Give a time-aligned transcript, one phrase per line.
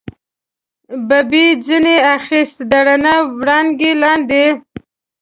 [1.07, 4.45] به یې ځنې اخیست، د رڼا وړانګې لاندې.